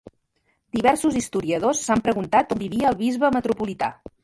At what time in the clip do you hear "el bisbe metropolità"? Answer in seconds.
2.95-3.95